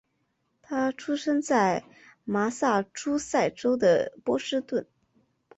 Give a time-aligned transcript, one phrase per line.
[0.63, 1.83] 他出生在
[2.23, 4.87] 麻萨诸塞州的波士顿。